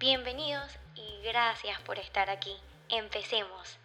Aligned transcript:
Bienvenidos 0.00 0.64
y 0.96 1.22
gracias 1.28 1.78
por 1.82 1.98
estar 1.98 2.30
aquí. 2.30 2.52
Empecemos. 2.88 3.78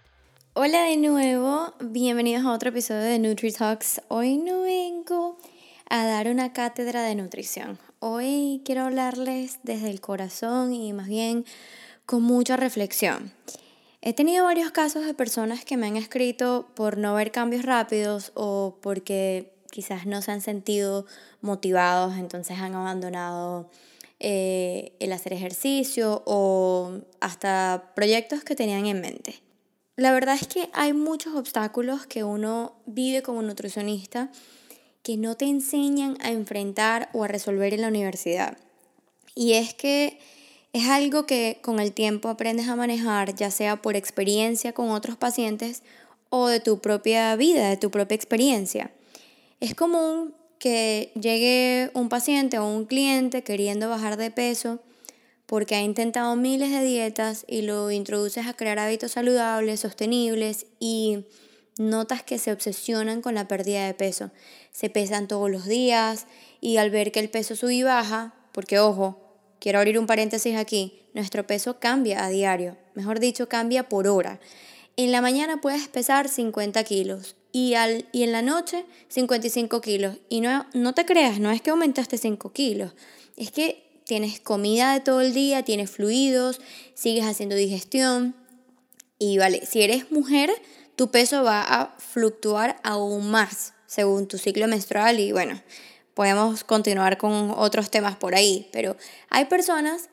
Hola 0.54 0.84
de 0.84 0.96
nuevo, 0.96 1.74
bienvenidos 1.82 2.46
a 2.46 2.54
otro 2.54 2.70
episodio 2.70 3.02
de 3.02 3.20
NutriTalks. 3.20 4.02
Hoy 4.08 4.38
no 4.38 4.62
vengo 4.62 5.38
a 5.90 6.06
dar 6.06 6.30
una 6.30 6.54
cátedra 6.54 7.04
de 7.04 7.16
nutrición. 7.16 7.78
Hoy 8.00 8.62
quiero 8.64 8.84
hablarles 8.84 9.60
desde 9.64 9.90
el 9.90 10.00
corazón 10.00 10.72
y 10.74 10.94
más 10.94 11.08
bien 11.08 11.44
con 12.06 12.24
mucha 12.24 12.56
reflexión. 12.56 13.34
He 14.02 14.14
tenido 14.14 14.46
varios 14.46 14.72
casos 14.72 15.06
de 15.06 15.14
personas 15.14 15.66
que 15.66 15.76
me 15.76 15.88
han 15.88 15.98
escrito 15.98 16.70
por 16.76 16.98
no 16.98 17.14
ver 17.14 17.34
cambios 17.34 17.66
rápidos 17.66 18.32
o 18.36 18.78
porque 18.82 19.52
quizás 19.70 20.06
no 20.06 20.22
se 20.22 20.32
han 20.32 20.40
sentido 20.40 21.06
motivados, 21.42 22.16
entonces 22.16 22.58
han 22.58 22.74
abandonado 22.74 23.70
eh, 24.28 24.94
el 25.00 25.14
hacer 25.14 25.34
ejercicio 25.34 26.24
o 26.26 27.00
hasta 27.20 27.92
proyectos 27.96 28.44
que 28.44 28.56
tenían 28.56 28.88
en 28.88 29.00
mente. 29.00 29.36
La 29.98 30.12
verdad 30.14 30.34
es 30.34 30.48
que 30.48 30.68
hay 30.74 30.94
muchos 30.94 31.36
obstáculos 31.36 32.08
que 32.08 32.24
uno 32.24 32.74
vive 32.88 33.22
como 33.22 33.44
nutricionista 33.44 34.32
que 35.04 35.16
no 35.18 35.38
te 35.38 35.46
enseñan 35.46 36.18
a 36.22 36.32
enfrentar 36.32 37.08
o 37.14 37.24
a 37.24 37.28
resolver 37.28 37.76
en 37.76 37.82
la 37.82 37.90
universidad. 37.90 38.58
Y 39.36 39.54
es 39.54 39.76
que 39.76 40.18
es 40.74 40.88
algo 40.88 41.28
que 41.28 41.60
con 41.62 41.80
el 41.80 41.94
tiempo 41.94 42.28
aprendes 42.28 42.68
a 42.68 42.76
manejar, 42.76 43.36
ya 43.36 43.52
sea 43.52 43.80
por 43.84 43.96
experiencia 43.96 44.74
con 44.74 44.90
otros 44.90 45.18
pacientes 45.18 45.84
o 46.32 46.48
de 46.48 46.60
tu 46.60 46.80
propia 46.80 47.36
vida, 47.36 47.70
de 47.70 47.78
tu 47.78 47.92
propia 47.92 48.16
experiencia. 48.16 48.90
Es 49.60 49.76
común 49.76 50.34
que 50.60 51.12
llegue 51.20 51.92
un 51.94 52.10
paciente 52.10 52.60
o 52.60 52.68
un 52.68 52.86
cliente 52.86 53.44
queriendo 53.44 53.90
bajar 53.90 54.18
de 54.18 54.32
peso 54.32 54.80
porque 55.46 55.76
ha 55.76 55.82
intentado 55.82 56.36
miles 56.36 56.72
de 56.72 56.84
dietas 56.84 57.46
y 57.48 57.62
lo 57.62 57.92
introduces 57.92 58.48
a 58.48 58.54
crear 58.54 58.80
hábitos 58.80 59.12
saludables, 59.12 59.82
sostenibles 59.82 60.66
y 60.80 61.26
notas 61.78 62.24
que 62.24 62.40
se 62.40 62.52
obsesionan 62.52 63.22
con 63.22 63.36
la 63.36 63.48
pérdida 63.48 63.86
de 63.86 63.94
peso. 63.94 64.32
Se 64.72 64.90
pesan 64.90 65.28
todos 65.28 65.52
los 65.52 65.66
días 65.66 66.26
y 66.62 66.78
al 66.78 66.90
ver 66.90 67.12
que 67.12 67.20
el 67.20 67.30
peso 67.30 67.56
sube 67.56 67.76
y 67.76 67.84
baja, 67.84 68.34
porque 68.54 68.80
ojo, 68.80 69.20
quiero 69.60 69.80
abrir 69.80 70.00
un 70.00 70.08
paréntesis 70.08 70.56
aquí, 70.56 71.02
nuestro 71.14 71.46
peso 71.46 71.80
cambia 71.80 72.26
a 72.26 72.30
diario, 72.30 72.78
mejor 72.94 73.20
dicho, 73.20 73.48
cambia 73.48 73.88
por 73.88 74.08
hora. 74.08 74.40
En 74.98 75.12
la 75.12 75.22
mañana 75.22 75.60
puedes 75.62 75.88
pesar 75.90 76.30
50 76.30 76.84
kilos 76.86 77.36
y, 77.56 77.76
al, 77.76 78.06
y 78.12 78.24
en 78.24 78.34
la 78.34 78.42
noche 78.42 78.86
55 79.08 79.80
kilos. 79.80 80.18
Y 80.28 80.42
no, 80.42 80.66
no 80.74 80.94
te 80.94 81.06
creas, 81.06 81.40
no 81.40 81.52
es 81.52 81.62
que 81.62 81.70
aumentaste 81.70 82.18
5 82.18 82.52
kilos, 82.52 82.92
es 83.38 83.50
que 83.50 84.02
tienes 84.04 84.42
comida 84.42 84.92
de 84.92 85.00
todo 85.00 85.22
el 85.22 85.34
día, 85.34 85.64
tienes 85.64 85.90
fluidos, 85.90 86.60
sigues 86.96 87.24
haciendo 87.24 87.56
digestión. 87.56 88.36
Y 89.20 89.38
vale, 89.38 89.66
si 89.66 89.82
eres 89.82 90.12
mujer, 90.12 90.52
tu 90.98 91.12
peso 91.12 91.46
va 91.46 91.62
a 91.62 91.96
fluctuar 91.98 92.76
aún 92.84 93.32
más 93.32 93.72
según 93.88 94.28
tu 94.28 94.38
ciclo 94.38 94.68
menstrual 94.68 95.22
y 95.22 95.32
bueno, 95.32 95.64
podemos 96.14 96.66
continuar 96.66 97.18
con 97.18 97.54
otros 97.56 97.90
temas 97.90 98.18
por 98.18 98.36
ahí, 98.36 98.68
pero 98.74 98.98
hay 99.30 99.46
personas, 99.46 100.10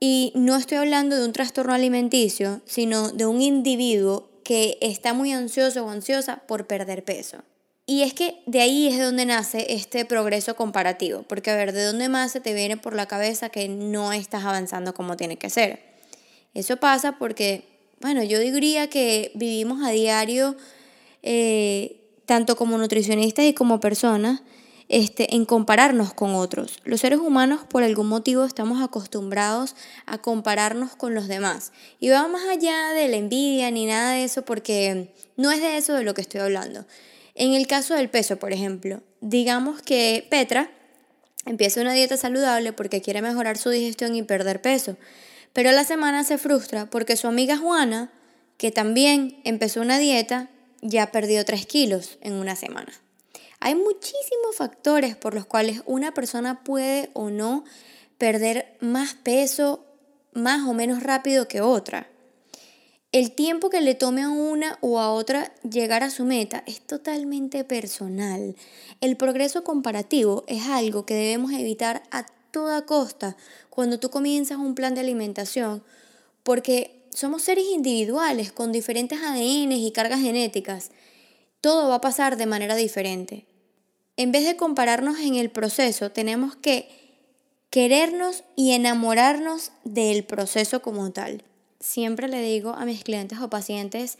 y 0.00 0.32
no 0.34 0.56
estoy 0.56 0.78
hablando 0.78 1.16
de 1.16 1.26
un 1.26 1.32
trastorno 1.34 1.74
alimenticio, 1.74 2.62
sino 2.64 3.10
de 3.12 3.26
un 3.26 3.42
individuo 3.42 4.30
que 4.46 4.78
está 4.80 5.12
muy 5.12 5.32
ansioso 5.32 5.84
o 5.84 5.90
ansiosa 5.90 6.36
por 6.46 6.68
perder 6.68 7.02
peso. 7.02 7.38
Y 7.84 8.02
es 8.02 8.14
que 8.14 8.42
de 8.46 8.60
ahí 8.60 8.86
es 8.86 8.96
de 8.96 9.02
donde 9.02 9.26
nace 9.26 9.74
este 9.74 10.04
progreso 10.04 10.54
comparativo, 10.54 11.24
porque 11.24 11.50
a 11.50 11.56
ver, 11.56 11.72
¿de 11.72 11.82
dónde 11.84 12.08
más 12.08 12.30
se 12.30 12.40
te 12.40 12.54
viene 12.54 12.76
por 12.76 12.94
la 12.94 13.06
cabeza 13.06 13.48
que 13.48 13.68
no 13.68 14.12
estás 14.12 14.44
avanzando 14.44 14.94
como 14.94 15.16
tiene 15.16 15.36
que 15.36 15.50
ser? 15.50 15.80
Eso 16.54 16.76
pasa 16.76 17.18
porque, 17.18 17.64
bueno, 18.00 18.22
yo 18.22 18.38
diría 18.38 18.88
que 18.88 19.32
vivimos 19.34 19.84
a 19.84 19.90
diario, 19.90 20.54
eh, 21.24 21.96
tanto 22.24 22.54
como 22.54 22.78
nutricionistas 22.78 23.46
y 23.46 23.52
como 23.52 23.80
personas, 23.80 24.42
este, 24.88 25.34
en 25.34 25.44
compararnos 25.44 26.14
con 26.14 26.34
otros. 26.34 26.78
Los 26.84 27.00
seres 27.00 27.18
humanos 27.18 27.62
por 27.68 27.82
algún 27.82 28.08
motivo 28.08 28.44
estamos 28.44 28.82
acostumbrados 28.82 29.74
a 30.06 30.18
compararnos 30.18 30.94
con 30.94 31.14
los 31.14 31.28
demás. 31.28 31.72
Y 31.98 32.10
va 32.10 32.28
más 32.28 32.44
allá 32.48 32.90
de 32.90 33.08
la 33.08 33.16
envidia 33.16 33.70
ni 33.70 33.86
nada 33.86 34.12
de 34.12 34.24
eso 34.24 34.42
porque 34.44 35.12
no 35.36 35.50
es 35.50 35.60
de 35.60 35.76
eso 35.76 35.94
de 35.94 36.04
lo 36.04 36.14
que 36.14 36.20
estoy 36.20 36.40
hablando. 36.40 36.86
En 37.34 37.52
el 37.52 37.66
caso 37.66 37.94
del 37.94 38.08
peso, 38.08 38.38
por 38.38 38.52
ejemplo, 38.52 39.02
digamos 39.20 39.82
que 39.82 40.26
Petra 40.30 40.70
empieza 41.44 41.80
una 41.80 41.92
dieta 41.92 42.16
saludable 42.16 42.72
porque 42.72 43.02
quiere 43.02 43.22
mejorar 43.22 43.58
su 43.58 43.70
digestión 43.70 44.14
y 44.14 44.22
perder 44.22 44.62
peso. 44.62 44.96
Pero 45.52 45.70
a 45.70 45.72
la 45.72 45.84
semana 45.84 46.22
se 46.24 46.38
frustra 46.38 46.86
porque 46.86 47.16
su 47.16 47.26
amiga 47.26 47.56
Juana, 47.56 48.12
que 48.56 48.70
también 48.70 49.40
empezó 49.44 49.80
una 49.80 49.98
dieta, 49.98 50.48
ya 50.80 51.10
perdió 51.10 51.44
3 51.44 51.66
kilos 51.66 52.18
en 52.20 52.34
una 52.34 52.56
semana. 52.56 52.92
Hay 53.60 53.74
muchísimos 53.74 54.56
factores 54.56 55.16
por 55.16 55.34
los 55.34 55.46
cuales 55.46 55.82
una 55.86 56.12
persona 56.12 56.62
puede 56.62 57.10
o 57.14 57.30
no 57.30 57.64
perder 58.18 58.76
más 58.80 59.14
peso 59.14 59.84
más 60.32 60.66
o 60.68 60.74
menos 60.74 61.02
rápido 61.02 61.48
que 61.48 61.60
otra. 61.60 62.08
El 63.12 63.32
tiempo 63.32 63.70
que 63.70 63.80
le 63.80 63.94
tome 63.94 64.22
a 64.22 64.28
una 64.28 64.78
o 64.82 65.00
a 65.00 65.10
otra 65.10 65.54
llegar 65.62 66.02
a 66.02 66.10
su 66.10 66.24
meta 66.24 66.62
es 66.66 66.80
totalmente 66.80 67.64
personal. 67.64 68.54
El 69.00 69.16
progreso 69.16 69.64
comparativo 69.64 70.44
es 70.48 70.66
algo 70.66 71.06
que 71.06 71.14
debemos 71.14 71.52
evitar 71.52 72.02
a 72.10 72.26
toda 72.50 72.84
costa 72.84 73.36
cuando 73.70 73.98
tú 73.98 74.10
comienzas 74.10 74.58
un 74.58 74.74
plan 74.74 74.94
de 74.94 75.00
alimentación, 75.00 75.82
porque 76.42 77.06
somos 77.10 77.42
seres 77.42 77.64
individuales 77.72 78.52
con 78.52 78.72
diferentes 78.72 79.18
ADN 79.22 79.72
y 79.72 79.92
cargas 79.92 80.20
genéticas 80.20 80.90
todo 81.60 81.88
va 81.88 81.96
a 81.96 82.00
pasar 82.00 82.36
de 82.36 82.46
manera 82.46 82.76
diferente. 82.76 83.46
En 84.16 84.32
vez 84.32 84.44
de 84.46 84.56
compararnos 84.56 85.18
en 85.20 85.34
el 85.34 85.50
proceso, 85.50 86.10
tenemos 86.10 86.56
que 86.56 86.88
querernos 87.70 88.44
y 88.56 88.72
enamorarnos 88.72 89.72
del 89.84 90.24
proceso 90.24 90.80
como 90.80 91.10
tal. 91.12 91.42
Siempre 91.80 92.28
le 92.28 92.40
digo 92.40 92.70
a 92.70 92.84
mis 92.84 93.04
clientes 93.04 93.38
o 93.40 93.50
pacientes 93.50 94.18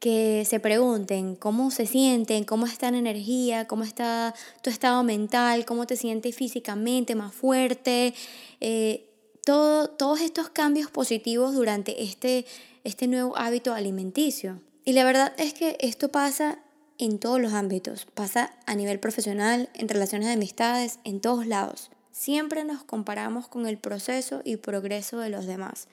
que 0.00 0.44
se 0.46 0.60
pregunten 0.60 1.36
cómo 1.36 1.70
se 1.70 1.86
sienten, 1.86 2.44
cómo 2.44 2.66
está 2.66 2.88
en 2.88 2.94
energía, 2.94 3.66
cómo 3.66 3.84
está 3.84 4.34
tu 4.62 4.70
estado 4.70 5.02
mental, 5.02 5.64
cómo 5.64 5.86
te 5.86 5.96
sientes 5.96 6.34
físicamente 6.34 7.14
más 7.14 7.34
fuerte, 7.34 8.14
eh, 8.60 9.08
todo, 9.44 9.88
todos 9.88 10.20
estos 10.20 10.50
cambios 10.50 10.90
positivos 10.90 11.54
durante 11.54 12.02
este, 12.02 12.46
este 12.84 13.06
nuevo 13.06 13.36
hábito 13.36 13.72
alimenticio. 13.72 14.60
Y 14.84 14.92
la 14.92 15.04
verdad 15.04 15.32
es 15.38 15.54
que 15.54 15.76
esto 15.80 16.10
pasa 16.10 16.58
en 16.98 17.18
todos 17.18 17.40
los 17.40 17.52
ámbitos, 17.52 18.06
pasa 18.14 18.54
a 18.66 18.74
nivel 18.74 19.00
profesional, 19.00 19.68
en 19.74 19.88
relaciones 19.88 20.28
de 20.28 20.34
amistades, 20.34 20.98
en 21.04 21.20
todos 21.20 21.46
lados. 21.46 21.90
Siempre 22.12 22.64
nos 22.64 22.84
comparamos 22.84 23.48
con 23.48 23.66
el 23.66 23.78
proceso 23.78 24.40
y 24.44 24.56
progreso 24.56 25.18
de 25.18 25.30
los 25.30 25.46
demás 25.46 25.88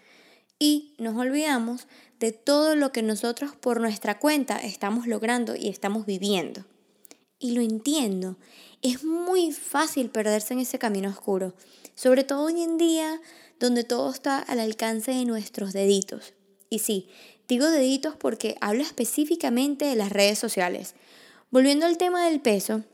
y 0.62 0.94
nos 1.00 1.18
olvidamos 1.18 1.88
de 2.20 2.32
todo 2.32 2.76
lo 2.76 2.92
que 2.92 3.02
nosotros 3.02 3.56
por 3.56 3.82
nuestra 3.82 4.20
cuenta 4.20 4.58
estamos 4.58 5.08
logrando 5.08 5.56
y 5.56 5.70
estamos 5.70 6.06
viviendo. 6.06 6.66
Y 7.40 7.54
lo 7.54 7.62
entiendo, 7.62 8.38
es 8.84 9.04
muy 9.04 9.52
fácil 9.52 10.12
perderse 10.12 10.54
en 10.54 10.60
ese 10.60 10.78
camino 10.78 11.10
oscuro, 11.10 11.56
sobre 11.96 12.24
todo 12.24 12.44
hoy 12.44 12.62
en 12.62 12.78
día 12.78 13.20
donde 13.60 13.84
todo 13.84 14.12
está 14.12 14.38
al 14.38 14.60
alcance 14.60 15.10
de 15.10 15.26
nuestros 15.26 15.74
deditos. 15.74 16.34
Y 16.72 16.80
sí, 16.80 17.08
Digo 17.52 17.70
deditos 17.70 18.16
porque 18.16 18.56
hablo 18.62 18.82
específicamente 18.82 19.84
de 19.84 19.98
las 19.98 20.10
redes 20.10 20.40
sociales. 20.40 20.96
Volviendo 21.50 21.86
al 21.86 21.98
tema 21.98 22.26
del 22.26 22.40
peso 22.40 22.86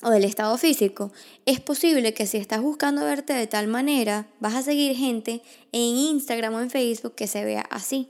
o 0.00 0.10
del 0.10 0.22
estado 0.22 0.56
físico, 0.58 1.10
es 1.44 1.58
posible 1.58 2.14
que 2.14 2.28
si 2.28 2.36
estás 2.36 2.60
buscando 2.60 3.04
verte 3.04 3.32
de 3.32 3.48
tal 3.48 3.66
manera, 3.66 4.28
vas 4.38 4.54
a 4.54 4.62
seguir 4.62 4.94
gente 4.96 5.42
en 5.72 5.96
Instagram 5.96 6.54
o 6.54 6.60
en 6.60 6.70
Facebook 6.70 7.16
que 7.16 7.26
se 7.26 7.44
vea 7.44 7.66
así. 7.68 8.08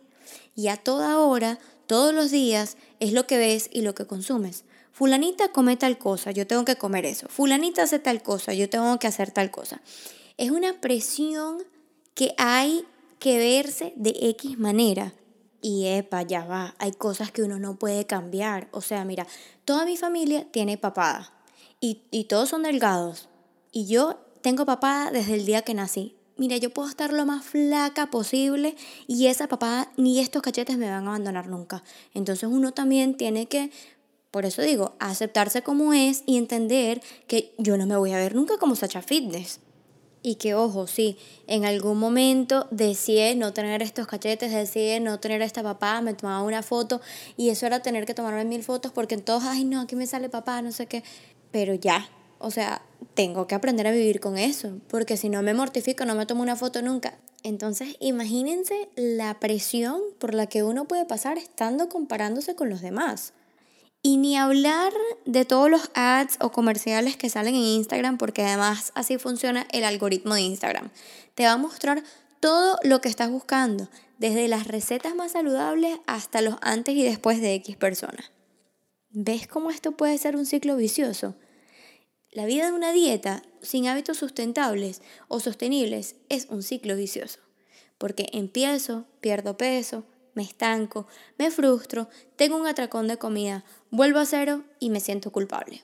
Y 0.54 0.68
a 0.68 0.76
toda 0.76 1.18
hora, 1.18 1.58
todos 1.86 2.12
los 2.12 2.30
días, 2.30 2.76
es 3.00 3.14
lo 3.14 3.26
que 3.26 3.38
ves 3.38 3.70
y 3.72 3.80
lo 3.80 3.94
que 3.94 4.06
consumes. 4.06 4.64
Fulanita 4.92 5.48
come 5.48 5.78
tal 5.78 5.96
cosa, 5.96 6.30
yo 6.30 6.46
tengo 6.46 6.66
que 6.66 6.76
comer 6.76 7.06
eso. 7.06 7.26
Fulanita 7.30 7.84
hace 7.84 7.98
tal 8.00 8.22
cosa, 8.22 8.52
yo 8.52 8.68
tengo 8.68 8.98
que 8.98 9.06
hacer 9.06 9.30
tal 9.30 9.50
cosa. 9.50 9.80
Es 10.36 10.50
una 10.50 10.78
presión 10.78 11.64
que 12.12 12.34
hay 12.36 12.84
que 13.18 13.38
verse 13.38 13.92
de 13.96 14.14
X 14.30 14.58
manera. 14.58 15.14
Y 15.62 15.86
epa, 15.86 16.22
ya 16.22 16.44
va, 16.44 16.74
hay 16.78 16.92
cosas 16.92 17.32
que 17.32 17.42
uno 17.42 17.58
no 17.58 17.78
puede 17.78 18.06
cambiar. 18.06 18.68
O 18.72 18.80
sea, 18.80 19.04
mira, 19.04 19.26
toda 19.64 19.84
mi 19.84 19.96
familia 19.96 20.46
tiene 20.50 20.78
papada 20.78 21.32
y, 21.80 22.02
y 22.10 22.24
todos 22.24 22.50
son 22.50 22.62
delgados. 22.62 23.28
Y 23.72 23.86
yo 23.86 24.20
tengo 24.42 24.64
papada 24.64 25.10
desde 25.10 25.34
el 25.34 25.44
día 25.44 25.62
que 25.62 25.74
nací. 25.74 26.16
Mira, 26.36 26.58
yo 26.58 26.68
puedo 26.70 26.88
estar 26.88 27.12
lo 27.12 27.24
más 27.24 27.44
flaca 27.44 28.10
posible 28.10 28.76
y 29.06 29.26
esa 29.26 29.48
papada 29.48 29.90
ni 29.96 30.20
estos 30.20 30.42
cachetes 30.42 30.76
me 30.76 30.90
van 30.90 31.04
a 31.04 31.08
abandonar 31.08 31.48
nunca. 31.48 31.82
Entonces 32.12 32.48
uno 32.52 32.72
también 32.72 33.16
tiene 33.16 33.46
que, 33.46 33.70
por 34.30 34.44
eso 34.44 34.60
digo, 34.60 34.94
aceptarse 34.98 35.62
como 35.62 35.94
es 35.94 36.22
y 36.26 36.36
entender 36.36 37.00
que 37.26 37.54
yo 37.56 37.78
no 37.78 37.86
me 37.86 37.96
voy 37.96 38.12
a 38.12 38.18
ver 38.18 38.34
nunca 38.34 38.58
como 38.58 38.76
Sacha 38.76 39.00
Fitness. 39.00 39.60
Y 40.22 40.36
que, 40.36 40.54
ojo, 40.54 40.86
sí, 40.86 41.18
en 41.46 41.64
algún 41.64 41.98
momento 41.98 42.66
deseé 42.70 43.36
no 43.36 43.52
tener 43.52 43.82
estos 43.82 44.06
cachetes, 44.06 44.52
deseé 44.52 44.98
no 44.98 45.20
tener 45.20 45.40
esta 45.42 45.62
papá, 45.62 46.00
me 46.00 46.14
tomaba 46.14 46.42
una 46.42 46.62
foto 46.62 47.00
y 47.36 47.50
eso 47.50 47.66
era 47.66 47.80
tener 47.80 48.06
que 48.06 48.14
tomarme 48.14 48.44
mil 48.44 48.64
fotos 48.64 48.90
porque 48.92 49.14
en 49.14 49.22
todos, 49.22 49.44
ay, 49.44 49.64
no, 49.64 49.82
aquí 49.82 49.94
me 49.94 50.06
sale 50.06 50.28
papá, 50.28 50.62
no 50.62 50.72
sé 50.72 50.86
qué. 50.86 51.04
Pero 51.52 51.74
ya, 51.74 52.08
o 52.38 52.50
sea, 52.50 52.82
tengo 53.14 53.46
que 53.46 53.54
aprender 53.54 53.86
a 53.86 53.92
vivir 53.92 54.20
con 54.20 54.36
eso, 54.36 54.78
porque 54.88 55.16
si 55.16 55.28
no 55.28 55.42
me 55.42 55.54
mortifico, 55.54 56.04
no 56.04 56.14
me 56.14 56.26
tomo 56.26 56.42
una 56.42 56.56
foto 56.56 56.82
nunca. 56.82 57.18
Entonces, 57.42 57.96
imagínense 58.00 58.88
la 58.96 59.38
presión 59.38 60.00
por 60.18 60.34
la 60.34 60.48
que 60.48 60.64
uno 60.64 60.86
puede 60.86 61.04
pasar 61.04 61.38
estando 61.38 61.88
comparándose 61.88 62.56
con 62.56 62.68
los 62.68 62.80
demás. 62.80 63.32
Y 64.06 64.18
ni 64.18 64.36
hablar 64.36 64.92
de 65.24 65.44
todos 65.44 65.68
los 65.68 65.90
ads 65.94 66.36
o 66.40 66.52
comerciales 66.52 67.16
que 67.16 67.28
salen 67.28 67.56
en 67.56 67.62
Instagram, 67.62 68.18
porque 68.18 68.44
además 68.44 68.92
así 68.94 69.18
funciona 69.18 69.66
el 69.72 69.82
algoritmo 69.82 70.36
de 70.36 70.42
Instagram. 70.42 70.90
Te 71.34 71.44
va 71.44 71.54
a 71.54 71.56
mostrar 71.56 72.04
todo 72.38 72.78
lo 72.84 73.00
que 73.00 73.08
estás 73.08 73.32
buscando, 73.32 73.88
desde 74.18 74.46
las 74.46 74.68
recetas 74.68 75.16
más 75.16 75.32
saludables 75.32 75.98
hasta 76.06 76.40
los 76.40 76.54
antes 76.60 76.94
y 76.94 77.02
después 77.02 77.40
de 77.40 77.54
X 77.54 77.76
persona. 77.78 78.30
¿Ves 79.10 79.48
cómo 79.48 79.72
esto 79.72 79.96
puede 79.96 80.16
ser 80.18 80.36
un 80.36 80.46
ciclo 80.46 80.76
vicioso? 80.76 81.34
La 82.30 82.46
vida 82.46 82.66
de 82.66 82.74
una 82.74 82.92
dieta 82.92 83.42
sin 83.60 83.88
hábitos 83.88 84.18
sustentables 84.18 85.02
o 85.26 85.40
sostenibles 85.40 86.14
es 86.28 86.46
un 86.48 86.62
ciclo 86.62 86.94
vicioso, 86.94 87.40
porque 87.98 88.28
empiezo, 88.32 89.04
pierdo 89.20 89.56
peso, 89.56 90.04
me 90.36 90.44
estanco, 90.44 91.08
me 91.38 91.50
frustro, 91.50 92.08
tengo 92.36 92.56
un 92.56 92.68
atracón 92.68 93.08
de 93.08 93.16
comida, 93.16 93.64
vuelvo 93.90 94.20
a 94.20 94.26
cero 94.26 94.62
y 94.78 94.90
me 94.90 95.00
siento 95.00 95.32
culpable. 95.32 95.82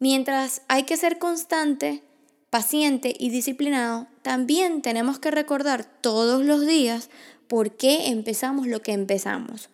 Mientras 0.00 0.62
hay 0.66 0.82
que 0.82 0.96
ser 0.96 1.18
constante, 1.18 2.02
paciente 2.50 3.14
y 3.16 3.30
disciplinado, 3.30 4.08
también 4.22 4.82
tenemos 4.82 5.20
que 5.20 5.30
recordar 5.30 5.84
todos 5.84 6.44
los 6.44 6.66
días 6.66 7.08
por 7.46 7.76
qué 7.76 8.08
empezamos 8.08 8.66
lo 8.66 8.82
que 8.82 8.92
empezamos. 8.92 9.68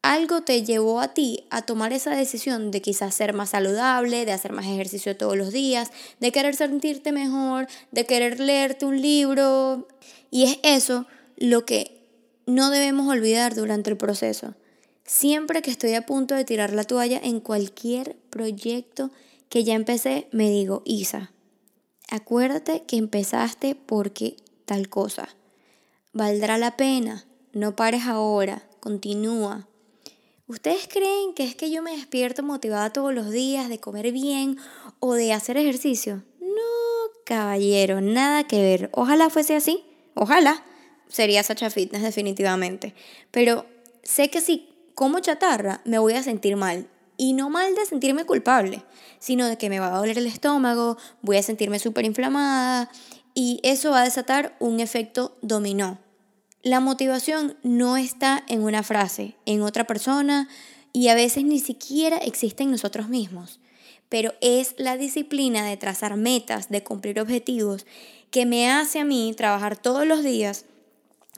Algo 0.00 0.42
te 0.42 0.62
llevó 0.62 1.00
a 1.00 1.12
ti 1.12 1.44
a 1.50 1.62
tomar 1.62 1.92
esa 1.92 2.14
decisión 2.14 2.70
de 2.70 2.80
quizás 2.80 3.14
ser 3.14 3.32
más 3.32 3.50
saludable, 3.50 4.24
de 4.24 4.32
hacer 4.32 4.52
más 4.52 4.64
ejercicio 4.64 5.16
todos 5.16 5.36
los 5.36 5.52
días, 5.52 5.90
de 6.20 6.30
querer 6.30 6.54
sentirte 6.54 7.10
mejor, 7.10 7.66
de 7.90 8.06
querer 8.06 8.38
leerte 8.38 8.86
un 8.86 9.02
libro. 9.02 9.88
Y 10.30 10.44
es 10.44 10.60
eso 10.62 11.06
lo 11.36 11.66
que 11.66 11.97
no 12.48 12.70
debemos 12.70 13.06
olvidar 13.08 13.54
durante 13.54 13.90
el 13.90 13.98
proceso. 13.98 14.54
Siempre 15.04 15.60
que 15.60 15.70
estoy 15.70 15.92
a 15.94 16.06
punto 16.06 16.34
de 16.34 16.46
tirar 16.46 16.72
la 16.72 16.84
toalla 16.84 17.20
en 17.22 17.40
cualquier 17.40 18.16
proyecto 18.30 19.10
que 19.50 19.64
ya 19.64 19.74
empecé, 19.74 20.28
me 20.32 20.48
digo, 20.48 20.80
Isa, 20.86 21.30
acuérdate 22.10 22.84
que 22.86 22.96
empezaste 22.96 23.74
porque 23.74 24.36
tal 24.64 24.88
cosa. 24.88 25.28
Valdrá 26.14 26.56
la 26.56 26.78
pena, 26.78 27.26
no 27.52 27.76
pares 27.76 28.06
ahora, 28.06 28.62
continúa. 28.80 29.68
¿Ustedes 30.46 30.88
creen 30.88 31.34
que 31.34 31.44
es 31.44 31.54
que 31.54 31.70
yo 31.70 31.82
me 31.82 31.94
despierto 31.94 32.42
motivada 32.42 32.94
todos 32.94 33.12
los 33.12 33.30
días 33.30 33.68
de 33.68 33.78
comer 33.78 34.10
bien 34.10 34.56
o 35.00 35.12
de 35.12 35.34
hacer 35.34 35.58
ejercicio? 35.58 36.22
No, 36.40 37.12
caballero, 37.26 38.00
nada 38.00 38.44
que 38.44 38.62
ver. 38.62 38.88
Ojalá 38.94 39.28
fuese 39.28 39.54
así, 39.54 39.84
ojalá 40.14 40.64
sería 41.08 41.42
Sacha 41.42 41.70
Fitness 41.70 42.02
definitivamente. 42.02 42.94
Pero 43.30 43.66
sé 44.02 44.30
que 44.30 44.40
si 44.40 44.68
como 44.94 45.20
chatarra 45.20 45.80
me 45.84 45.98
voy 45.98 46.14
a 46.14 46.22
sentir 46.24 46.56
mal. 46.56 46.88
Y 47.16 47.32
no 47.32 47.50
mal 47.50 47.74
de 47.74 47.86
sentirme 47.86 48.24
culpable, 48.24 48.82
sino 49.18 49.46
de 49.46 49.58
que 49.58 49.68
me 49.68 49.80
va 49.80 49.88
a 49.88 49.98
doler 49.98 50.18
el 50.18 50.26
estómago, 50.26 50.96
voy 51.20 51.36
a 51.36 51.42
sentirme 51.42 51.80
súper 51.80 52.04
inflamada 52.04 52.90
y 53.34 53.60
eso 53.62 53.90
va 53.90 54.02
a 54.02 54.04
desatar 54.04 54.56
un 54.58 54.80
efecto 54.80 55.36
dominó. 55.42 55.98
La 56.62 56.80
motivación 56.80 57.56
no 57.62 57.96
está 57.96 58.44
en 58.48 58.62
una 58.62 58.82
frase, 58.82 59.36
en 59.46 59.62
otra 59.62 59.84
persona 59.84 60.48
y 60.92 61.08
a 61.08 61.14
veces 61.14 61.44
ni 61.44 61.60
siquiera 61.60 62.18
existe 62.18 62.64
en 62.64 62.72
nosotros 62.72 63.08
mismos, 63.08 63.60
pero 64.08 64.32
es 64.40 64.74
la 64.78 64.96
disciplina 64.96 65.64
de 65.64 65.76
trazar 65.76 66.16
metas, 66.16 66.68
de 66.70 66.82
cumplir 66.82 67.20
objetivos, 67.20 67.86
que 68.32 68.46
me 68.46 68.68
hace 68.70 68.98
a 68.98 69.04
mí 69.04 69.32
trabajar 69.36 69.76
todos 69.76 70.04
los 70.04 70.24
días 70.24 70.64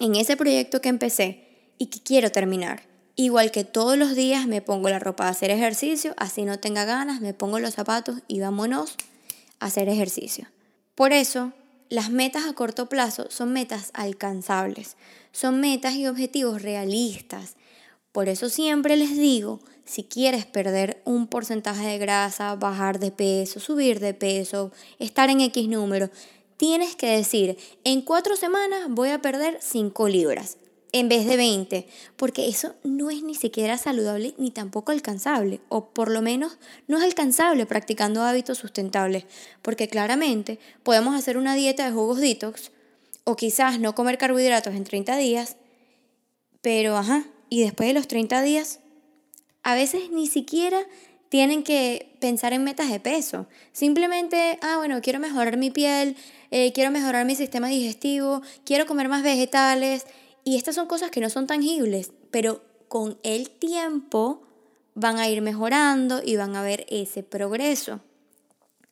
en 0.01 0.17
ese 0.17 0.37
proyecto 0.37 0.81
que 0.81 0.89
empecé 0.89 1.47
y 1.79 1.87
que 1.87 2.01
quiero 2.01 2.33
terminar. 2.33 2.83
Igual 3.15 3.51
que 3.51 3.65
todos 3.65 3.99
los 3.99 4.15
días 4.15 4.47
me 4.47 4.63
pongo 4.63 4.89
la 4.89 4.99
ropa 4.99 5.27
a 5.27 5.31
hacer 5.31 5.51
ejercicio, 5.51 6.15
así 6.17 6.45
no 6.45 6.59
tenga 6.59 6.87
ganas, 6.87 7.21
me 7.21 7.35
pongo 7.35 7.59
los 7.59 7.75
zapatos 7.75 8.17
y 8.27 8.41
vámonos 8.41 8.97
a 9.61 9.67
hacer 9.67 9.89
ejercicio. 9.89 10.49
Por 10.95 11.13
eso, 11.13 11.53
las 11.91 12.11
metas 12.11 12.47
a 12.47 12.55
corto 12.55 12.89
plazo 12.89 13.27
son 13.31 13.53
metas 13.53 13.91
alcanzables, 13.93 14.97
son 15.33 15.61
metas 15.61 15.95
y 15.95 16.07
objetivos 16.07 16.63
realistas. 16.63 17.57
Por 18.13 18.29
eso 18.29 18.49
siempre 18.49 18.97
les 18.97 19.17
digo, 19.19 19.61
si 19.85 20.05
quieres 20.05 20.47
perder 20.47 21.03
un 21.05 21.27
porcentaje 21.27 21.87
de 21.87 21.99
grasa, 21.99 22.55
bajar 22.55 23.01
de 23.01 23.11
peso, 23.11 23.61
subir 23.61 24.01
de 24.01 24.15
peso, 24.15 24.73
estar 24.99 25.31
en 25.31 25.41
X 25.43 25.69
número, 25.69 26.11
tienes 26.61 26.95
que 26.95 27.07
decir, 27.07 27.57
en 27.85 28.03
cuatro 28.03 28.37
semanas 28.37 28.85
voy 28.91 29.09
a 29.09 29.23
perder 29.23 29.57
5 29.63 30.09
libras 30.09 30.59
en 30.93 31.09
vez 31.09 31.25
de 31.25 31.39
20, 31.39 31.87
porque 32.17 32.49
eso 32.49 32.75
no 32.85 33.09
es 33.09 33.23
ni 33.23 33.35
siquiera 33.35 33.79
saludable 33.79 34.35
ni 34.37 34.51
tampoco 34.51 34.93
alcanzable, 34.93 35.63
o 35.71 35.87
por 35.87 36.11
lo 36.11 36.21
menos 36.21 36.59
no 36.87 36.99
es 36.99 37.05
alcanzable 37.05 37.65
practicando 37.65 38.25
hábitos 38.25 38.59
sustentables, 38.59 39.25
porque 39.63 39.89
claramente 39.89 40.59
podemos 40.83 41.15
hacer 41.15 41.39
una 41.39 41.55
dieta 41.55 41.87
de 41.87 41.93
jugos 41.93 42.21
detox, 42.21 42.73
o 43.25 43.37
quizás 43.37 43.81
no 43.81 43.95
comer 43.95 44.19
carbohidratos 44.19 44.75
en 44.75 44.85
30 44.85 45.17
días, 45.17 45.57
pero 46.61 46.99
ajá, 46.99 47.25
y 47.49 47.63
después 47.63 47.89
de 47.89 47.95
los 47.95 48.07
30 48.07 48.43
días, 48.43 48.81
a 49.63 49.75
veces 49.75 50.11
ni 50.11 50.27
siquiera 50.27 50.87
tienen 51.31 51.63
que 51.63 52.13
pensar 52.21 52.53
en 52.53 52.65
metas 52.65 52.91
de 52.91 53.01
peso. 53.01 53.47
Simplemente, 53.73 54.59
ah, 54.63 54.77
bueno, 54.77 55.01
quiero 55.01 55.21
mejorar 55.21 55.57
mi 55.57 55.71
piel, 55.71 56.17
eh, 56.51 56.73
quiero 56.73 56.91
mejorar 56.91 57.25
mi 57.25 57.37
sistema 57.37 57.69
digestivo, 57.69 58.43
quiero 58.65 58.85
comer 58.85 59.09
más 59.09 59.23
vegetales. 59.23 60.07
Y 60.43 60.57
estas 60.57 60.75
son 60.75 60.89
cosas 60.89 61.11
que 61.11 61.21
no 61.21 61.31
son 61.31 61.47
tangibles, 61.47 62.11
pero 62.33 62.63
con 62.89 63.17
el 63.23 63.49
tiempo 63.49 64.43
van 64.95 65.19
a 65.19 65.29
ir 65.29 65.41
mejorando 65.41 66.21
y 66.25 66.35
van 66.35 66.57
a 66.57 66.63
ver 66.63 66.85
ese 66.89 67.23
progreso. 67.23 68.01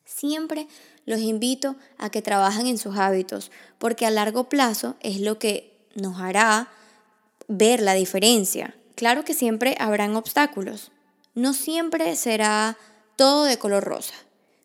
Siempre 0.05 0.69
los 1.07 1.19
invito 1.19 1.75
a 1.99 2.09
que 2.09 2.23
trabajen 2.23 2.69
en 2.69 2.79
sus 2.79 2.97
hábitos, 2.97 3.51
porque 3.79 4.07
a 4.07 4.11
largo 4.11 4.49
plazo 4.49 4.95
es 5.01 5.21
lo 5.21 5.41
que 5.41 5.77
nos 5.97 6.21
hará 6.21 6.69
ver 7.49 7.83
la 7.83 7.95
diferencia. 7.95 8.77
Claro 8.95 9.25
que 9.25 9.35
siempre 9.35 9.77
habrán 9.81 10.15
obstáculos, 10.15 10.93
no 11.39 11.55
siempre 11.55 12.17
será 12.17 12.77
todo 13.15 13.45
de 13.45 13.59
color 13.59 13.85
rosa. 13.85 14.15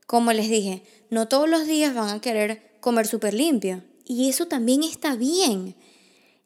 Como 0.07 0.33
les 0.33 0.49
dije, 0.49 0.81
no 1.11 1.27
todos 1.27 1.47
los 1.47 1.67
días 1.67 1.93
van 1.93 2.09
a 2.09 2.19
querer 2.19 2.71
comer 2.79 3.05
súper 3.05 3.35
limpio. 3.35 3.83
Y 4.05 4.27
eso 4.27 4.47
también 4.47 4.81
está 4.81 5.15
bien. 5.15 5.75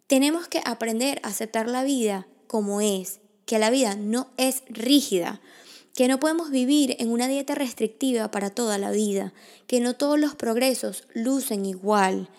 Tenemos 0.05 0.50
que 0.50 0.62
aprender 0.65 1.22
a 1.24 1.29
aceptar 1.29 1.69
la 1.69 1.86
vida 1.86 2.27
como 2.48 2.81
es, 2.81 3.22
que 3.46 3.57
la 3.57 3.69
vida 3.69 3.96
no 3.96 4.27
es 4.36 4.63
rígida, 4.67 5.39
que 5.96 6.10
no 6.10 6.19
podemos 6.19 6.51
vivir 6.51 6.98
en 7.00 7.10
una 7.10 7.29
dieta 7.29 7.55
restrictiva 7.55 8.29
para 8.29 8.50
toda 8.50 8.77
la 8.77 8.91
vida, 8.91 9.34
que 9.65 9.79
no 9.79 9.96
todos 9.96 10.19
los 10.19 10.36
progresos 10.36 11.07
lucen 11.13 11.65
igual. 11.65 12.29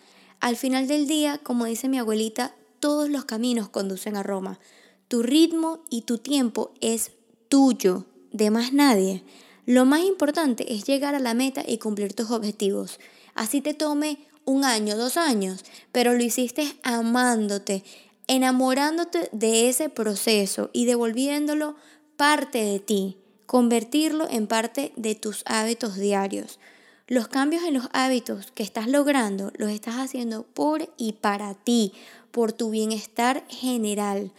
Al 0.41 0.57
final 0.57 0.89
del 0.89 1.07
día, 1.07 1.39
como 1.43 1.65
dice 1.65 1.89
mi 1.89 1.99
abuelita, 1.99 2.55
todos 2.81 3.09
los 3.09 3.25
caminos 3.25 3.71
conducen 3.71 4.15
a 4.17 4.23
Roma. 4.23 4.61
Tu 5.09 5.23
ritmo 5.23 5.83
y 5.89 6.03
tu 6.03 6.19
tiempo 6.19 6.75
es 6.83 7.13
tuyo, 7.49 8.07
de 8.33 8.51
más 8.51 8.73
nadie. 8.73 9.25
Lo 9.67 9.85
más 9.85 10.01
importante 10.01 10.73
es 10.73 10.85
llegar 10.85 11.15
a 11.15 11.19
la 11.21 11.35
meta 11.35 11.63
y 11.67 11.79
cumplir 11.79 12.15
tus 12.15 12.31
objetivos. 12.31 12.99
Así 13.35 13.61
te 13.61 13.75
tome 13.75 14.19
un 14.45 14.65
año, 14.65 14.97
dos 14.97 15.17
años, 15.17 15.65
pero 15.93 16.15
lo 16.15 16.23
hiciste 16.23 16.75
amándote, 16.83 17.85
enamorándote 18.29 19.29
de 19.33 19.69
ese 19.69 19.91
proceso 19.91 20.71
y 20.73 20.87
devolviéndolo 20.87 21.77
parte 22.17 22.65
de 22.65 22.81
ti, 22.81 23.19
convertirlo 23.47 24.27
en 24.31 24.47
parte 24.47 24.93
de 24.97 25.15
tus 25.15 25.43
hábitos 25.47 25.97
diarios. 25.97 26.59
Los 27.07 27.29
cambios 27.29 27.63
en 27.65 27.75
los 27.75 27.89
hábitos 27.93 28.51
que 28.53 28.63
estás 28.63 28.89
logrando 28.89 29.53
los 29.57 29.71
estás 29.71 29.97
haciendo 29.97 30.43
por 30.43 30.93
y 30.97 31.13
para 31.13 31.55
ti, 31.55 31.93
por 32.31 32.53
tu 32.53 32.71
bienestar 32.71 33.45
general, 33.49 34.33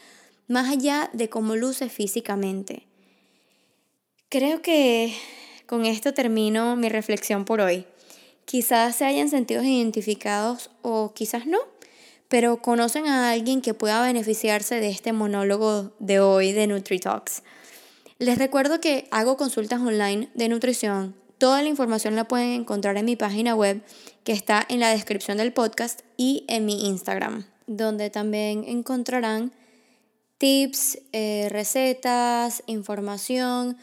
más 0.48 0.70
allá 0.70 1.10
de 1.14 1.30
cómo 1.30 1.56
luces 1.56 1.92
físicamente. 1.92 2.89
Creo 4.30 4.62
que 4.62 5.16
con 5.66 5.88
esto 5.88 6.14
termino 6.14 6.76
mi 6.76 6.88
reflexión 6.88 7.46
por 7.46 7.62
hoy. 7.62 7.88
Quizás 8.46 8.96
se 8.96 9.06
hayan 9.06 9.28
sentido 9.28 9.64
identificados 9.64 10.70
o 10.84 11.16
quizás 11.16 11.48
no, 11.48 11.58
pero 12.28 12.62
conocen 12.62 13.08
a 13.08 13.32
alguien 13.32 13.62
que 13.62 13.74
pueda 13.74 14.04
beneficiarse 14.04 14.80
de 14.80 14.90
este 14.90 15.14
monólogo 15.14 15.94
de 15.98 16.20
hoy 16.20 16.52
de 16.52 16.68
NutriTalks. 16.68 17.42
Les 18.20 18.38
recuerdo 18.38 18.80
que 18.80 19.08
hago 19.10 19.36
consultas 19.36 19.82
online 19.82 20.30
de 20.36 20.48
nutrición. 20.48 21.16
Toda 21.40 21.64
la 21.64 21.70
información 21.70 22.16
la 22.16 22.28
pueden 22.28 22.50
encontrar 22.50 22.98
en 22.98 23.06
mi 23.06 23.16
página 23.16 23.56
web 23.56 23.82
que 24.24 24.34
está 24.34 24.64
en 24.70 24.80
la 24.80 24.92
descripción 24.92 25.38
del 25.38 25.54
podcast 25.54 26.02
y 26.18 26.46
en 26.48 26.66
mi 26.66 26.86
Instagram, 26.86 27.48
donde 27.66 28.12
también 28.12 28.64
encontrarán 28.68 29.54
tips, 30.38 31.00
eh, 31.14 31.48
recetas, 31.50 32.62
información 32.68 33.76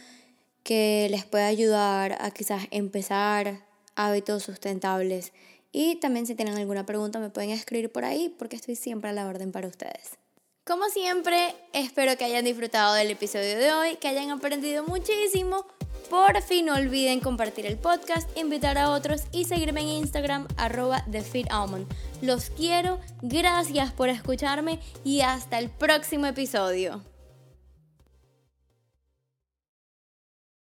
que 0.66 1.06
les 1.12 1.24
puede 1.24 1.44
ayudar 1.44 2.18
a 2.20 2.32
quizás 2.32 2.64
empezar 2.72 3.60
hábitos 3.94 4.42
sustentables. 4.42 5.32
Y 5.70 5.94
también 6.00 6.26
si 6.26 6.34
tienen 6.34 6.56
alguna 6.56 6.84
pregunta 6.84 7.20
me 7.20 7.30
pueden 7.30 7.50
escribir 7.50 7.92
por 7.92 8.04
ahí 8.04 8.34
porque 8.36 8.56
estoy 8.56 8.74
siempre 8.74 9.10
a 9.10 9.12
la 9.12 9.28
orden 9.28 9.52
para 9.52 9.68
ustedes. 9.68 10.18
Como 10.64 10.88
siempre, 10.88 11.54
espero 11.72 12.18
que 12.18 12.24
hayan 12.24 12.44
disfrutado 12.44 12.94
del 12.94 13.12
episodio 13.12 13.56
de 13.56 13.72
hoy, 13.72 13.96
que 13.96 14.08
hayan 14.08 14.30
aprendido 14.30 14.82
muchísimo. 14.82 15.64
Por 16.10 16.42
fin 16.42 16.66
no 16.66 16.74
olviden 16.74 17.20
compartir 17.20 17.64
el 17.66 17.78
podcast, 17.78 18.28
invitar 18.36 18.76
a 18.76 18.90
otros 18.90 19.22
y 19.30 19.44
seguirme 19.44 19.82
en 19.82 19.88
Instagram 19.88 20.48
arroba 20.56 21.04
TheFitAlmond. 21.04 21.86
Los 22.22 22.50
quiero, 22.50 22.98
gracias 23.22 23.92
por 23.92 24.08
escucharme 24.08 24.80
y 25.04 25.20
hasta 25.20 25.60
el 25.60 25.70
próximo 25.70 26.26
episodio. 26.26 27.02